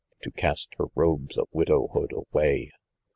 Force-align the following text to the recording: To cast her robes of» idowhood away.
To 0.23 0.31
cast 0.31 0.73
her 0.79 0.85
robes 0.95 1.37
of» 1.37 1.47
idowhood 1.53 2.11
away. 2.11 2.71